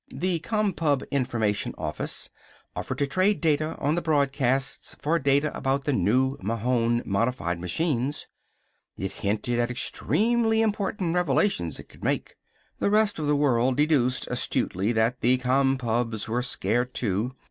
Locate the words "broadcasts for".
4.01-5.19